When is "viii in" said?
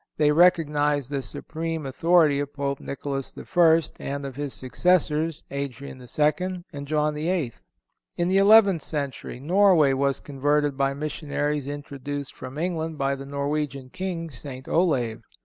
7.13-8.27